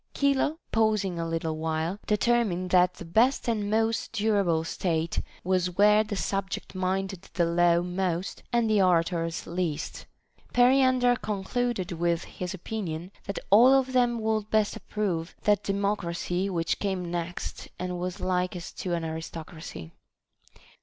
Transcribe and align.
Chilo, 0.15 0.57
pausing 0.71 1.19
a 1.19 1.27
little 1.27 1.57
while, 1.57 1.99
determined 2.07 2.71
that 2.71 2.95
the 2.95 3.05
best 3.05 3.47
and 3.47 3.69
most 3.69 4.11
durable 4.13 4.63
state 4.63 5.21
was 5.43 5.77
where 5.77 6.03
the 6.03 6.15
subject 6.15 6.73
minded 6.73 7.29
the 7.35 7.45
law 7.45 7.81
most 7.83 8.41
and 8.51 8.67
the 8.67 8.81
orators 8.81 9.45
least. 9.45 10.07
Periander 10.53 11.15
concluded 11.15 11.91
with 11.91 12.23
his 12.23 12.55
opinion, 12.55 13.11
that 13.25 13.37
all 13.51 13.75
of 13.75 13.93
them 13.93 14.17
would 14.19 14.49
best 14.49 14.75
approve 14.75 15.35
that 15.43 15.61
de 15.63 15.73
mocracy 15.73 16.49
which 16.49 16.79
came 16.79 17.11
next 17.11 17.67
and 17.77 17.99
was 17.99 18.19
likest 18.19 18.79
to 18.79 18.95
an 18.95 19.03
arisocracy. 19.05 19.91